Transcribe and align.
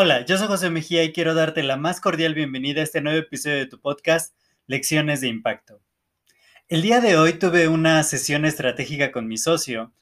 Hola, 0.00 0.24
yo 0.24 0.38
soy 0.38 0.46
José 0.46 0.70
Mejía 0.70 1.02
y 1.02 1.12
quiero 1.12 1.34
darte 1.34 1.64
la 1.64 1.76
más 1.76 2.00
cordial 2.00 2.32
bienvenida 2.32 2.80
a 2.80 2.84
este 2.84 3.00
nuevo 3.00 3.18
episodio 3.18 3.56
de 3.56 3.66
tu 3.66 3.80
podcast 3.80 4.32
Lecciones 4.68 5.20
de 5.20 5.26
Impacto. 5.26 5.80
El 6.68 6.82
día 6.82 7.00
de 7.00 7.16
hoy 7.16 7.32
tuve 7.32 7.66
una 7.66 8.00
sesión 8.04 8.44
estratégica 8.44 9.10
con 9.10 9.26
mi 9.26 9.38
socio 9.38 9.92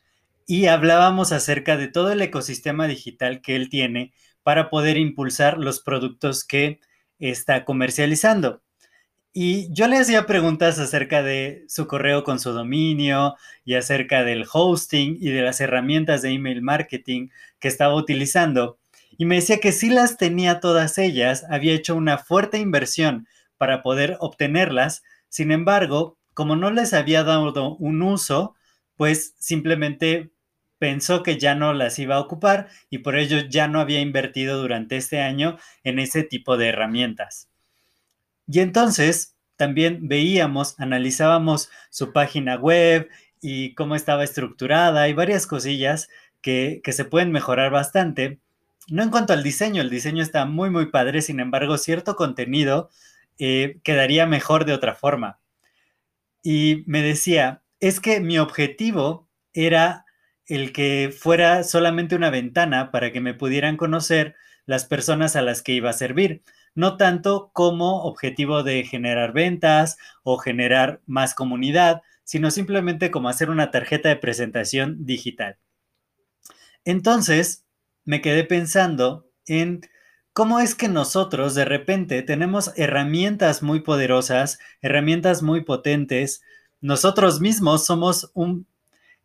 y 0.47 0.67
hablábamos 0.67 1.33
acerca 1.33 1.79
de 1.79 1.89
todo 1.89 2.13
el 2.13 2.21
ecosistema 2.21 2.87
digital 2.87 3.41
que 3.41 3.57
él 3.57 3.71
tiene 3.71 4.13
para 4.43 4.69
poder 4.69 4.99
impulsar 4.99 5.57
los 5.57 5.81
productos 5.81 6.45
que 6.45 6.79
está 7.19 7.65
comercializando. 7.65 8.61
Y 9.33 9.73
yo 9.73 9.89
le 9.89 9.97
hacía 9.97 10.27
preguntas 10.27 10.79
acerca 10.79 11.23
de 11.23 11.65
su 11.69 11.87
correo 11.87 12.23
con 12.23 12.39
su 12.39 12.53
dominio 12.53 13.37
y 13.65 13.77
acerca 13.77 14.25
del 14.25 14.45
hosting 14.53 15.17
y 15.19 15.31
de 15.31 15.41
las 15.41 15.63
herramientas 15.63 16.21
de 16.21 16.33
email 16.33 16.61
marketing 16.61 17.29
que 17.59 17.69
estaba 17.69 17.95
utilizando. 17.95 18.79
Y 19.19 19.25
me 19.25 19.37
decía 19.37 19.59
que 19.59 19.73
si 19.73 19.89
las 19.89 20.17
tenía 20.17 20.61
todas 20.61 20.99
ellas, 20.99 21.45
había 21.51 21.75
hecho 21.75 21.95
una 21.97 22.19
fuerte 22.19 22.59
inversión 22.59 23.27
para 23.57 23.83
poder 23.83 24.17
obtenerlas. 24.21 25.03
Sin 25.29 25.53
embargo, 25.53 26.19
como 26.35 26.57
no 26.57 26.71
les 26.71 26.93
había 26.93 27.25
dado 27.25 27.77
un 27.77 28.03
uso, 28.03 28.55
pues 28.97 29.35
simplemente 29.39 30.31
pensó 30.79 31.23
que 31.23 31.39
ya 31.39 31.55
no 31.55 31.73
las 31.73 31.99
iba 31.99 32.17
a 32.17 32.21
ocupar 32.21 32.69
y 32.91 32.99
por 32.99 33.17
ello 33.17 33.39
ya 33.49 33.69
no 33.69 33.81
había 33.81 34.01
invertido 34.01 34.61
durante 34.61 34.97
este 34.97 35.21
año 35.21 35.59
en 35.85 35.99
ese 35.99 36.23
tipo 36.23 36.57
de 36.57 36.69
herramientas. 36.69 37.49
Y 38.47 38.61
entonces 38.61 39.37
también 39.57 40.09
veíamos, 40.09 40.79
analizábamos 40.79 41.71
su 41.91 42.13
página 42.13 42.57
web 42.57 43.09
y 43.41 43.75
cómo 43.75 43.97
estaba 43.97 44.25
estructurada 44.25 45.09
y 45.09 45.15
varias 45.15 45.47
cosillas 45.47 46.09
que, 46.41 46.81
se 46.85 47.05
pueden 47.05 47.33
mejorar 47.33 47.71
bastante. 47.73 48.41
No 48.87 49.03
en 49.03 49.11
cuanto 49.11 49.33
al 49.33 49.43
diseño, 49.43 49.83
el 49.83 49.91
diseño 49.91 50.23
está 50.23 50.45
muy, 50.45 50.71
muy 50.71 50.87
padre, 50.87 51.23
sin 51.23 51.41
embargo, 51.41 51.77
cierto 51.79 52.17
contenido 52.17 52.91
eh, 53.39 53.81
quedaría 53.83 54.27
mejor 54.27 54.65
de 54.65 54.73
otra 54.73 54.95
forma. 54.95 55.41
Y 56.43 56.85
me 56.87 57.03
decía, 57.03 57.63
es 57.81 58.01
que 58.01 58.21
mi 58.21 58.39
objetivo 58.39 59.29
era 59.53 60.05
el 60.47 60.73
que 60.73 61.13
fuera 61.17 61.65
solamente 61.65 62.15
una 62.15 62.31
ventana 62.31 62.91
para 62.93 63.13
que 63.13 63.21
me 63.21 63.35
pudieran 63.35 63.77
conocer 63.77 64.37
las 64.65 64.85
personas 64.85 65.35
a 65.35 65.43
las 65.43 65.63
que 65.63 65.73
iba 65.73 65.91
a 65.91 65.95
servir 65.95 66.43
no 66.77 66.99
tanto 66.99 67.51
como 67.53 68.05
objetivo 68.05 68.63
de 68.63 68.85
generar 68.85 69.33
ventas 69.33 69.97
o 70.23 70.37
generar 70.39 71.01
más 71.07 71.35
comunidad, 71.35 72.03
sino 72.23 72.51
simplemente 72.53 73.11
como 73.11 73.29
hacer 73.29 73.51
una 73.51 73.71
tarjeta 73.71 74.11
de 74.11 74.17
presentación 74.17 75.05
digital. 75.07 75.57
Entonces, 76.85 77.65
me 78.07 78.23
quedé 78.23 78.45
pensando 78.45 79.29
en 79.47 79.83
cómo 80.33 80.61
es 80.61 80.75
que 80.75 80.89
nosotros 80.89 81.55
de 81.55 81.67
repente 81.67 82.23
tenemos 82.23 82.73
herramientas 82.77 83.63
muy 83.63 83.81
poderosas, 83.81 84.59
herramientas 84.81 85.43
muy 85.43 85.65
potentes. 85.65 86.41
Nosotros 86.81 87.41
mismos 87.41 87.85
somos 87.85 88.31
un 88.33 88.67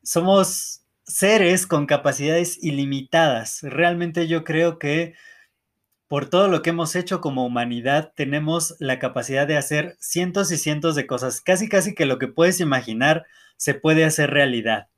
somos 0.04 0.82
seres 1.06 1.68
con 1.68 1.86
capacidades 1.86 2.62
ilimitadas. 2.64 3.60
Realmente 3.62 4.28
yo 4.28 4.44
creo 4.44 4.80
que 4.80 5.14
por 6.12 6.30
todo 6.30 6.50
lo 6.50 6.62
que 6.62 6.72
hemos 6.72 6.98
hecho 6.98 7.22
como 7.22 7.46
humanidad, 7.46 8.12
tenemos 8.18 8.76
la 8.80 9.00
capacidad 9.00 9.48
de 9.48 9.56
hacer 9.56 9.96
cientos 10.02 10.52
y 10.52 10.58
cientos 10.58 10.94
de 10.96 11.08
cosas. 11.08 11.40
Casi, 11.40 11.70
casi 11.70 11.96
que 11.96 12.06
lo 12.06 12.20
que 12.20 12.28
puedes 12.28 12.60
imaginar 12.60 13.26
se 13.56 13.76
puede 13.76 14.04
hacer 14.04 14.30
realidad. 14.30 14.90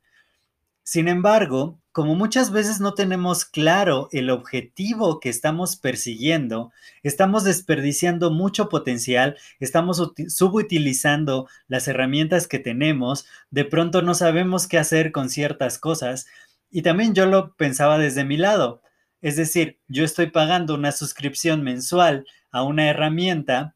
Sin 0.82 1.06
embargo, 1.06 1.78
como 1.94 2.14
muchas 2.14 2.50
veces 2.50 2.80
no 2.80 2.92
tenemos 2.92 3.46
claro 3.46 4.10
el 4.12 4.28
objetivo 4.28 5.18
que 5.20 5.30
estamos 5.30 5.76
persiguiendo, 5.76 6.72
estamos 7.02 7.44
desperdiciando 7.44 8.30
mucho 8.30 8.68
potencial, 8.68 9.38
estamos 9.60 10.12
subutilizando 10.28 11.48
las 11.68 11.88
herramientas 11.88 12.46
que 12.46 12.58
tenemos, 12.58 13.24
de 13.50 13.64
pronto 13.64 14.02
no 14.02 14.12
sabemos 14.14 14.66
qué 14.66 14.76
hacer 14.76 15.10
con 15.12 15.30
ciertas 15.30 15.78
cosas. 15.78 16.26
Y 16.70 16.82
también 16.82 17.14
yo 17.14 17.24
lo 17.24 17.54
pensaba 17.54 17.96
desde 17.96 18.24
mi 18.24 18.36
lado 18.36 18.82
es 19.24 19.36
decir, 19.36 19.78
yo 19.88 20.04
estoy 20.04 20.26
pagando 20.26 20.74
una 20.74 20.92
suscripción 20.92 21.62
mensual 21.62 22.26
a 22.50 22.62
una 22.62 22.90
herramienta 22.90 23.74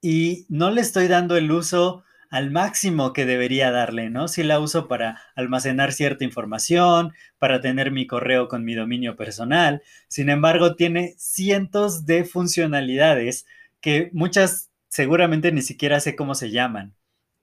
y 0.00 0.46
no 0.48 0.70
le 0.70 0.82
estoy 0.82 1.08
dando 1.08 1.36
el 1.36 1.50
uso 1.50 2.04
al 2.30 2.50
máximo 2.50 3.12
que 3.12 3.26
debería 3.26 3.70
darle, 3.70 4.10
¿no? 4.10 4.28
Si 4.28 4.42
la 4.42 4.60
uso 4.60 4.88
para 4.88 5.20
almacenar 5.34 5.92
cierta 5.92 6.24
información, 6.24 7.12
para 7.38 7.60
tener 7.60 7.90
mi 7.90 8.06
correo 8.06 8.48
con 8.48 8.64
mi 8.64 8.74
dominio 8.74 9.16
personal, 9.16 9.82
sin 10.08 10.28
embargo, 10.28 10.76
tiene 10.76 11.14
cientos 11.16 12.04
de 12.06 12.24
funcionalidades 12.24 13.46
que 13.80 14.10
muchas 14.12 14.70
seguramente 14.88 15.52
ni 15.52 15.62
siquiera 15.62 16.00
sé 16.00 16.16
cómo 16.16 16.34
se 16.34 16.50
llaman. 16.50 16.94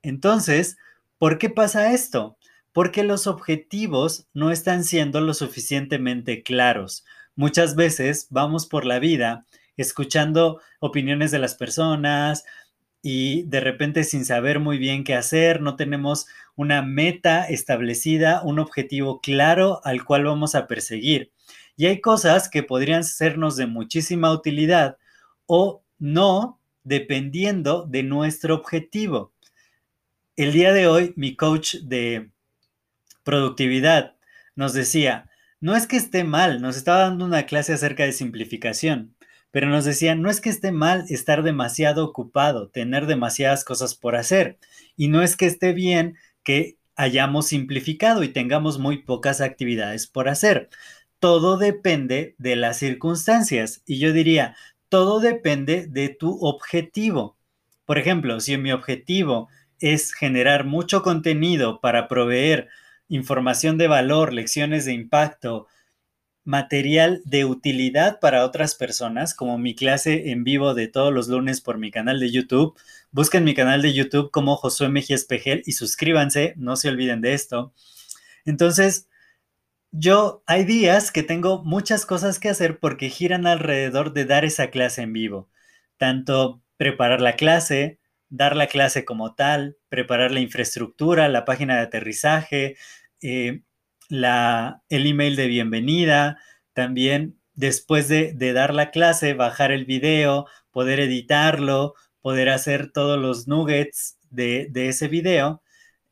Entonces, 0.01 0.78
¿por 1.17 1.38
qué 1.38 1.50
pasa 1.50 1.94
esto? 1.94 2.38
Porque 2.72 3.03
los 3.03 3.28
objetivos 3.28 4.28
no 4.34 4.52
están 4.52 4.84
siendo 4.84 5.22
lo 5.22 5.34
suficientemente 5.34 6.44
claros. 6.44 7.06
Muchas 7.35 7.75
veces 7.75 8.28
vamos 8.29 8.66
por 8.67 8.85
la 8.85 9.00
vida 9.00 9.46
escuchando 9.78 10.62
opiniones 10.79 11.31
de 11.31 11.40
las 11.40 11.56
personas 11.56 12.46
y 13.07 13.43
de 13.43 13.59
repente 13.59 14.03
sin 14.03 14.25
saber 14.25 14.59
muy 14.59 14.79
bien 14.79 15.03
qué 15.03 15.13
hacer, 15.13 15.61
no 15.61 15.75
tenemos 15.75 16.25
una 16.55 16.81
meta 16.81 17.45
establecida, 17.45 18.41
un 18.43 18.57
objetivo 18.57 19.21
claro 19.21 19.79
al 19.83 20.03
cual 20.03 20.25
vamos 20.25 20.55
a 20.55 20.66
perseguir. 20.66 21.31
Y 21.77 21.85
hay 21.85 22.01
cosas 22.01 22.49
que 22.49 22.63
podrían 22.63 23.03
sernos 23.03 23.57
de 23.57 23.67
muchísima 23.67 24.31
utilidad 24.31 24.97
o 25.45 25.83
no, 25.99 26.59
dependiendo 26.83 27.85
de 27.88 28.01
nuestro 28.01 28.55
objetivo. 28.55 29.33
El 30.35 30.51
día 30.51 30.73
de 30.73 30.87
hoy, 30.87 31.13
mi 31.16 31.35
coach 31.35 31.75
de 31.83 32.31
productividad 33.22 34.16
nos 34.55 34.73
decía, 34.73 35.29
no 35.61 35.75
es 35.75 35.85
que 35.85 35.97
esté 35.97 36.23
mal, 36.23 36.59
nos 36.59 36.75
estaba 36.75 37.01
dando 37.01 37.23
una 37.25 37.45
clase 37.45 37.72
acerca 37.72 38.01
de 38.01 38.13
simplificación, 38.13 39.16
pero 39.55 39.69
nos 39.69 39.85
decía, 39.85 40.16
no 40.16 40.29
es 40.29 40.41
que 40.41 40.49
esté 40.49 40.73
mal 40.73 41.05
estar 41.07 41.41
demasiado 41.41 42.03
ocupado, 42.03 42.67
tener 42.67 43.05
demasiadas 43.05 43.63
cosas 43.63 43.95
por 43.95 44.17
hacer, 44.17 44.57
y 44.97 45.07
no 45.07 45.21
es 45.21 45.38
que 45.38 45.45
esté 45.45 45.71
bien 45.71 46.17
que 46.43 46.75
hayamos 46.97 47.47
simplificado 47.47 48.23
y 48.23 48.27
tengamos 48.27 48.79
muy 48.79 49.03
pocas 49.03 49.39
actividades 49.39 50.07
por 50.07 50.27
hacer. 50.27 50.67
Todo 51.19 51.55
depende 51.57 52.35
de 52.38 52.57
las 52.57 52.79
circunstancias, 52.79 53.81
y 53.85 53.97
yo 53.97 54.11
diría, 54.11 54.57
todo 54.89 55.21
depende 55.21 55.87
de 55.87 56.09
tu 56.09 56.37
objetivo. 56.41 57.37
Por 57.85 57.97
ejemplo, 57.97 58.41
si 58.41 58.57
mi 58.57 58.73
objetivo 58.73 59.47
es 59.79 60.11
generar 60.11 60.66
mucho 60.66 61.01
contenido 61.01 61.79
para 61.79 62.09
proveer 62.09 62.67
información 63.07 63.78
de 63.78 63.87
valor, 63.87 64.34
lecciones 64.34 64.84
de 64.84 64.91
impacto, 64.91 65.67
material 66.45 67.21
de 67.25 67.43
utilidad 67.43 68.19
para 68.19 68.45
otras 68.45 68.75
personas, 68.75 69.33
como 69.33 69.57
mi 69.57 69.75
clase 69.75 70.31
en 70.31 70.43
vivo 70.43 70.73
de 70.73 70.87
todos 70.87 71.11
los 71.11 71.27
lunes 71.27 71.59
por 71.59 71.77
mi 71.77 71.91
canal 71.91 72.19
de 72.19 72.31
YouTube. 72.31 72.77
Busquen 73.11 73.43
mi 73.43 73.55
canal 73.55 73.81
de 73.81 73.93
YouTube 73.93 74.31
como 74.31 74.55
Josué 74.55 74.87
Mejía 74.89 75.15
Espejel 75.15 75.63
y 75.65 75.73
suscríbanse, 75.73 76.53
no 76.55 76.75
se 76.77 76.89
olviden 76.89 77.21
de 77.21 77.33
esto. 77.33 77.73
Entonces, 78.45 79.09
yo 79.91 80.43
hay 80.45 80.65
días 80.65 81.11
que 81.11 81.23
tengo 81.23 81.63
muchas 81.63 82.05
cosas 82.05 82.39
que 82.39 82.49
hacer 82.49 82.79
porque 82.79 83.09
giran 83.09 83.47
alrededor 83.47 84.13
de 84.13 84.25
dar 84.25 84.45
esa 84.45 84.69
clase 84.69 85.01
en 85.01 85.13
vivo. 85.13 85.49
Tanto 85.97 86.61
preparar 86.77 87.21
la 87.21 87.35
clase, 87.35 87.99
dar 88.29 88.55
la 88.55 88.67
clase 88.67 89.05
como 89.05 89.35
tal, 89.35 89.77
preparar 89.89 90.31
la 90.31 90.41
infraestructura, 90.41 91.29
la 91.29 91.45
página 91.45 91.75
de 91.75 91.81
aterrizaje, 91.81 92.77
eh, 93.21 93.61
la, 94.09 94.81
el 94.90 95.05
email 95.05 95.35
de 95.35 95.47
bienvenida, 95.47 96.37
también 96.73 97.37
después 97.53 98.07
de, 98.07 98.34
dar 98.53 98.73
la 98.73 98.91
clase, 98.91 99.34
bajar 99.34 99.72
el 99.72 99.85
video, 99.85 100.46
poder 100.72 100.99
editarlo, 100.99 101.96
poder 102.22 102.49
hacer 102.49 102.91
todos 102.91 103.19
los 103.19 103.47
nuggets 103.47 104.17
de, 104.29 104.67
de 104.72 104.90
ese 104.90 105.07
video. 105.07 105.61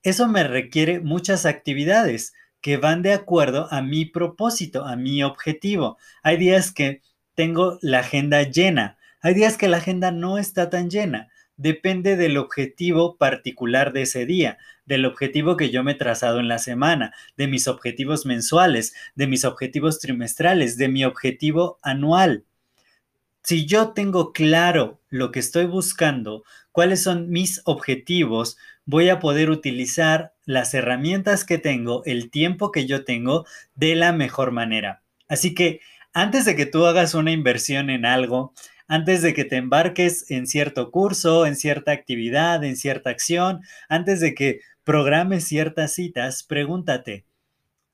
Eso 0.04 0.28
me 0.28 0.44
requiere 0.44 1.00
muchas 1.00 1.46
actividades 1.46 2.34
que 2.62 2.78
van 2.78 3.02
de 3.02 3.14
acuerdo 3.14 3.68
a 3.72 3.82
mi 3.82 4.06
propósito, 4.06 4.86
a 4.86 4.96
mi 4.96 5.24
objetivo. 5.24 5.98
Hay 6.24 6.38
días 6.38 6.72
que 6.72 7.02
tengo 7.36 7.78
la 7.82 8.00
agenda 8.00 8.44
llena, 8.44 8.98
hay 9.22 9.34
días 9.34 9.58
que 9.58 9.68
la 9.68 9.78
agenda 9.78 10.12
no 10.12 10.38
está 10.38 10.70
tan 10.70 10.90
llena. 10.90 11.30
Depende 11.56 12.16
del 12.16 12.38
objetivo 12.38 13.18
particular 13.18 13.94
de 13.94 14.04
ese 14.04 14.26
día, 14.26 14.58
del 14.86 15.06
objetivo 15.06 15.58
que 15.58 15.70
yo 15.70 15.84
me 15.84 15.94
he 15.94 15.96
trazado 15.96 16.40
en 16.40 16.48
la 16.48 16.60
semana, 16.60 17.14
de 17.38 17.48
mis 17.48 17.68
objetivos 17.68 18.26
mensuales, 18.26 18.94
de 19.16 19.28
mis 19.28 19.46
objetivos 19.46 20.00
trimestrales, 20.00 20.78
de 20.78 20.90
mi 20.90 21.06
objetivo 21.06 21.80
anual. 21.82 22.46
Si 23.44 23.66
yo 23.66 23.90
tengo 23.90 24.32
claro 24.32 25.02
lo 25.10 25.32
que 25.32 25.40
estoy 25.40 25.66
buscando, 25.66 26.44
cuáles 26.72 27.04
son 27.04 27.30
mis 27.30 27.62
objetivos, 27.66 28.58
voy 28.86 29.10
a 29.10 29.20
poder 29.20 29.50
utilizar 29.50 30.34
las 30.46 30.74
herramientas 30.74 31.44
que 31.44 31.58
tengo, 31.58 32.04
el 32.06 32.32
tiempo 32.32 32.72
que 32.72 32.86
yo 32.86 33.04
tengo, 33.04 33.46
de 33.76 33.96
la 33.96 34.14
mejor 34.14 34.52
manera. 34.52 35.02
Así 35.28 35.54
que 35.54 35.82
antes 36.14 36.46
de 36.46 36.56
que 36.56 36.66
tú 36.66 36.86
hagas 36.86 37.16
una 37.16 37.32
inversión 37.32 37.90
en 37.90 38.06
algo, 38.06 38.54
antes 38.88 39.22
de 39.22 39.34
que 39.34 39.46
te 39.46 39.56
embarques 39.56 40.30
en 40.30 40.46
cierto 40.46 40.92
curso, 40.92 41.46
en 41.46 41.56
cierta 41.56 41.92
actividad, 41.92 42.64
en 42.64 42.76
cierta 42.76 43.10
acción, 43.10 43.62
antes 43.90 44.20
de 44.20 44.36
que 44.36 44.60
programes 44.84 45.46
ciertas 45.46 45.94
citas, 45.94 46.44
pregúntate, 46.44 47.26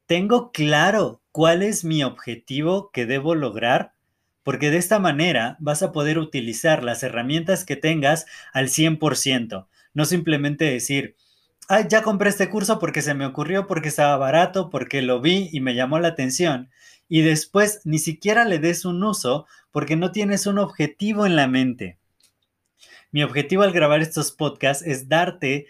¿tengo 0.06 0.52
claro 0.52 1.22
cuál 1.32 1.62
es 1.64 1.84
mi 1.84 2.04
objetivo 2.04 2.92
que 2.92 3.06
debo 3.06 3.36
lograr? 3.36 3.94
Porque 4.44 4.72
de 4.72 4.78
esta 4.78 5.00
manera 5.00 5.58
vas 5.60 5.84
a 5.84 5.92
poder 5.92 6.18
utilizar 6.18 6.84
las 6.84 7.04
herramientas 7.04 7.66
que 7.66 7.76
tengas 7.76 8.26
al 8.54 8.70
100%. 8.70 9.68
No 9.94 10.06
simplemente 10.06 10.66
decir, 10.66 11.16
Ay, 11.72 11.86
ya 11.88 12.02
compré 12.02 12.32
este 12.32 12.50
curso 12.50 12.80
porque 12.80 13.04
se 13.04 13.14
me 13.14 13.28
ocurrió, 13.28 13.68
porque 13.68 13.90
estaba 13.90 14.18
barato, 14.18 14.72
porque 14.72 15.04
lo 15.04 15.22
vi 15.22 15.50
y 15.52 15.60
me 15.62 15.76
llamó 15.76 16.00
la 16.00 16.08
atención. 16.08 16.72
Y 17.08 17.22
después 17.22 17.82
ni 17.84 18.00
siquiera 18.00 18.44
le 18.44 18.58
des 18.58 18.86
un 18.86 19.04
uso 19.04 19.46
porque 19.70 19.96
no 19.96 20.12
tienes 20.12 20.48
un 20.48 20.58
objetivo 20.58 21.28
en 21.28 21.36
la 21.36 21.46
mente. 21.46 22.00
Mi 23.12 23.22
objetivo 23.22 23.62
al 23.62 23.72
grabar 23.72 24.02
estos 24.02 24.32
podcasts 24.32 24.84
es 24.84 25.10
darte 25.10 25.68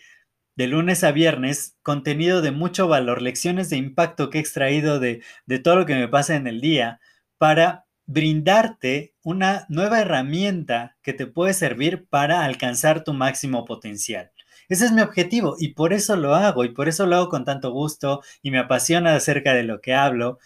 de 0.59 0.67
lunes 0.67 1.05
a 1.05 1.13
viernes 1.13 1.77
contenido 1.83 2.41
de 2.41 2.51
mucho 2.51 2.89
valor, 2.89 3.21
lecciones 3.21 3.69
de 3.69 3.77
impacto 3.77 4.29
que 4.29 4.39
he 4.39 4.41
extraído 4.41 4.99
de, 4.99 5.23
de 5.45 5.59
todo 5.59 5.77
lo 5.77 5.85
que 5.85 5.95
me 5.95 6.09
pasa 6.09 6.35
en 6.35 6.47
el 6.47 6.59
día 6.59 6.99
para 7.37 7.85
brindarte 8.07 9.13
una 9.23 9.65
nueva 9.69 10.01
herramienta 10.01 10.97
que 11.01 11.13
te 11.13 11.27
puede 11.27 11.53
servir 11.53 12.07
para 12.09 12.43
alcanzar 12.43 13.05
tu 13.05 13.13
máximo 13.13 13.63
potencial. 13.63 14.33
Ese 14.67 14.83
es 14.83 14.91
mi 14.91 14.99
objetivo 14.99 15.55
y 15.57 15.75
por 15.75 15.93
eso 15.93 16.17
lo 16.17 16.35
hago 16.35 16.65
y 16.65 16.73
por 16.73 16.89
eso 16.89 17.05
lo 17.05 17.15
hago 17.15 17.29
con 17.29 17.45
tanto 17.45 17.71
gusto 17.71 18.21
y 18.41 18.51
me 18.51 18.59
apasiona 18.59 19.15
acerca 19.15 19.53
de 19.53 19.63
lo 19.63 19.79
que 19.79 19.93
hablo. 19.93 20.39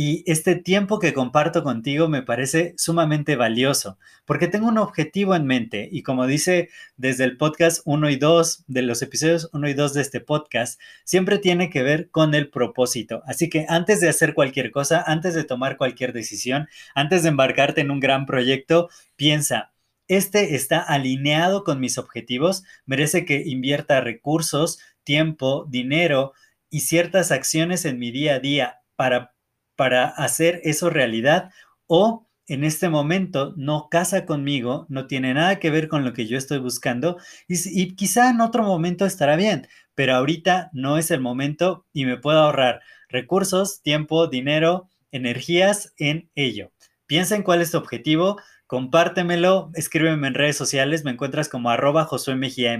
Y 0.00 0.22
este 0.30 0.54
tiempo 0.54 1.00
que 1.00 1.12
comparto 1.12 1.64
contigo 1.64 2.06
me 2.08 2.22
parece 2.22 2.72
sumamente 2.76 3.34
valioso, 3.34 3.98
porque 4.26 4.46
tengo 4.46 4.68
un 4.68 4.78
objetivo 4.78 5.34
en 5.34 5.44
mente 5.44 5.88
y 5.90 6.04
como 6.04 6.28
dice 6.28 6.68
desde 6.96 7.24
el 7.24 7.36
podcast 7.36 7.82
1 7.84 8.08
y 8.10 8.14
2, 8.14 8.62
de 8.68 8.82
los 8.82 9.02
episodios 9.02 9.50
1 9.52 9.68
y 9.70 9.74
2 9.74 9.94
de 9.94 10.02
este 10.02 10.20
podcast, 10.20 10.80
siempre 11.02 11.38
tiene 11.38 11.68
que 11.68 11.82
ver 11.82 12.10
con 12.10 12.36
el 12.36 12.48
propósito. 12.48 13.24
Así 13.26 13.50
que 13.50 13.66
antes 13.68 14.00
de 14.00 14.08
hacer 14.08 14.34
cualquier 14.34 14.70
cosa, 14.70 15.02
antes 15.04 15.34
de 15.34 15.42
tomar 15.42 15.76
cualquier 15.76 16.12
decisión, 16.12 16.68
antes 16.94 17.24
de 17.24 17.30
embarcarte 17.30 17.80
en 17.80 17.90
un 17.90 17.98
gran 17.98 18.24
proyecto, 18.24 18.90
piensa, 19.16 19.72
¿este 20.06 20.54
está 20.54 20.78
alineado 20.78 21.64
con 21.64 21.80
mis 21.80 21.98
objetivos? 21.98 22.62
¿Merece 22.86 23.24
que 23.24 23.42
invierta 23.44 24.00
recursos, 24.00 24.78
tiempo, 25.02 25.66
dinero 25.68 26.34
y 26.70 26.82
ciertas 26.82 27.32
acciones 27.32 27.84
en 27.84 27.98
mi 27.98 28.12
día 28.12 28.34
a 28.34 28.38
día 28.38 28.76
para 28.94 29.32
para 29.78 30.08
hacer 30.08 30.60
eso 30.64 30.90
realidad 30.90 31.52
o 31.86 32.26
en 32.48 32.64
este 32.64 32.88
momento 32.88 33.54
no 33.56 33.88
casa 33.88 34.26
conmigo, 34.26 34.86
no 34.88 35.06
tiene 35.06 35.32
nada 35.34 35.60
que 35.60 35.70
ver 35.70 35.86
con 35.86 36.04
lo 36.04 36.12
que 36.12 36.26
yo 36.26 36.36
estoy 36.36 36.58
buscando 36.58 37.16
y, 37.46 37.94
quizá 37.94 38.28
en 38.30 38.40
otro 38.40 38.64
momento 38.64 39.06
estará 39.06 39.36
bien, 39.36 39.68
pero 39.94 40.16
ahorita 40.16 40.70
no 40.72 40.98
es 40.98 41.12
el 41.12 41.20
momento 41.20 41.86
y 41.92 42.06
me 42.06 42.16
puedo 42.16 42.40
ahorrar 42.40 42.80
recursos, 43.08 43.80
tiempo, 43.80 44.26
dinero, 44.26 44.88
energías 45.12 45.94
en 45.96 46.28
ello. 46.34 46.72
Piensa 47.06 47.36
en 47.36 47.44
cuál 47.44 47.62
es 47.62 47.70
tu 47.70 47.78
objetivo, 47.78 48.40
compártemelo, 48.66 49.70
escríbeme 49.74 50.26
en 50.26 50.34
redes 50.34 50.56
sociales, 50.56 51.04
me 51.04 51.12
encuentras 51.12 51.48
como 51.48 51.70
arroba 51.70 52.04
Josué 52.04 52.34
Mejía. 52.34 52.76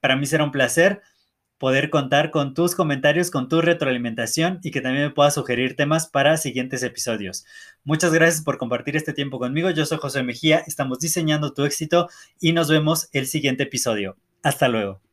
Para 0.00 0.16
mí 0.16 0.24
será 0.24 0.44
un 0.44 0.52
placer 0.52 1.02
poder 1.58 1.90
contar 1.90 2.30
con 2.30 2.54
tus 2.54 2.74
comentarios, 2.74 3.30
con 3.30 3.48
tu 3.48 3.60
retroalimentación 3.60 4.60
y 4.62 4.70
que 4.70 4.80
también 4.80 5.04
me 5.04 5.10
puedas 5.10 5.34
sugerir 5.34 5.76
temas 5.76 6.06
para 6.06 6.36
siguientes 6.36 6.82
episodios. 6.82 7.44
Muchas 7.84 8.12
gracias 8.12 8.44
por 8.44 8.58
compartir 8.58 8.96
este 8.96 9.12
tiempo 9.12 9.38
conmigo. 9.38 9.70
Yo 9.70 9.84
soy 9.84 9.98
José 9.98 10.22
Mejía, 10.22 10.62
estamos 10.66 11.00
diseñando 11.00 11.52
tu 11.52 11.64
éxito 11.64 12.08
y 12.40 12.52
nos 12.52 12.70
vemos 12.70 13.08
el 13.12 13.26
siguiente 13.26 13.64
episodio. 13.64 14.16
Hasta 14.42 14.68
luego. 14.68 15.07